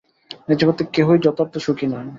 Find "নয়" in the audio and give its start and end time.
1.87-2.07